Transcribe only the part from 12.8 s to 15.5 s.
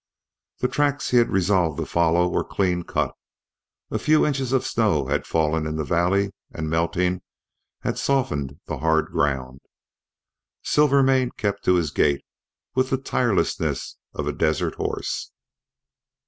the tirelessness of a desert horse.